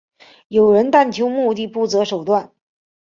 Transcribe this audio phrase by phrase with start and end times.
[0.47, 2.51] 有人但求目的不择手段。